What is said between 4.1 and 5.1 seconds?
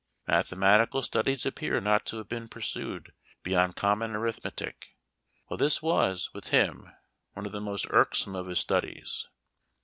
arithmetic;